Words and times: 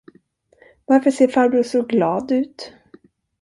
Varför 0.85 1.11
ser 1.11 1.27
farbror 1.27 1.63
så 1.63 1.81
glad 1.81 2.31
ut? 2.31 2.73